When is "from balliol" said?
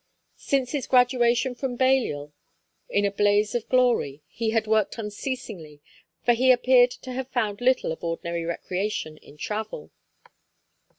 1.53-2.33